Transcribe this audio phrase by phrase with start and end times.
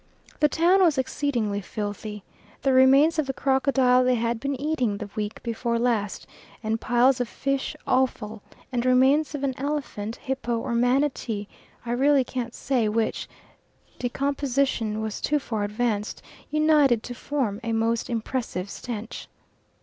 [0.39, 2.23] The town was exceedingly filthy
[2.63, 6.25] the remains of the crocodile they had been eating the week before last,
[6.63, 8.41] and piles of fish offal,
[8.71, 11.45] and remains of an elephant, hippo or manatee
[11.85, 13.29] I really can't say which,
[13.99, 19.27] decomposition was too far advanced united to form a most impressive stench.